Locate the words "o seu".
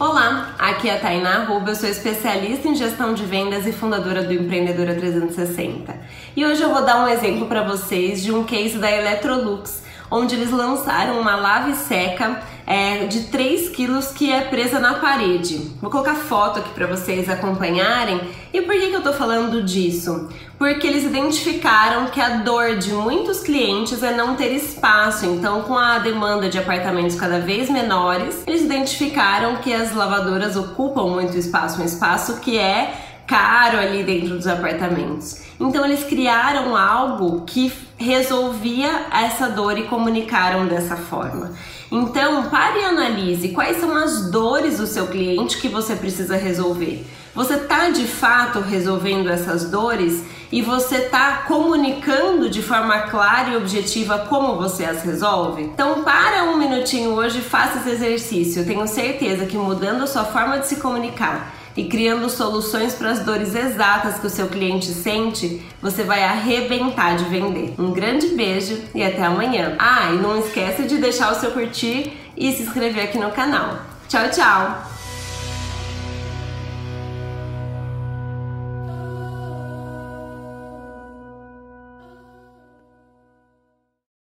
64.26-64.48, 71.32-71.52